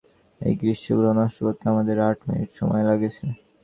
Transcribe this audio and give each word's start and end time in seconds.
এই 0.41 0.53
গ্রীষ্মগৃহ 0.61 1.11
নষ্ট 1.19 1.37
করতে 1.45 1.63
আমাদের 1.73 1.97
আট 2.07 2.19
মিনিট 2.27 2.49
সময় 2.59 2.83
লেগেছে। 2.89 3.25